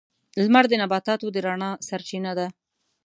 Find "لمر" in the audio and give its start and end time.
0.43-0.65